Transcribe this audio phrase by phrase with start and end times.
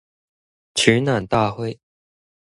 [0.73, 1.79] 取暖大會